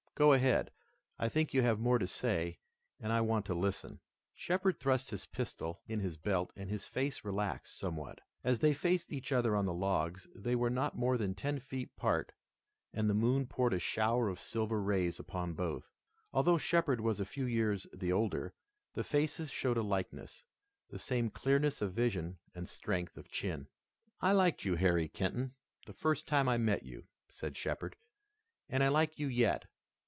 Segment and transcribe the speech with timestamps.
[0.13, 0.69] Go ahead,
[1.17, 2.59] I think you have more to say
[2.99, 4.01] and I want to listen."
[4.35, 8.19] Shepard thrust his pistol in his belt and his face relaxed somewhat.
[8.43, 11.95] As they faced each other on the logs they were not more than ten feet
[11.95, 12.33] part
[12.93, 15.89] and the moon poured a shower of silver rays upon both.
[16.31, 18.53] Although Shepard was a few years the older,
[18.93, 20.43] the faces showed a likeness,
[20.91, 23.69] the same clearness of vision and strength of chin.
[24.19, 25.55] "I liked you, Harry Kenton,
[25.87, 27.95] the first time I met you," said Shepard,
[28.69, 29.65] "and I like you yet.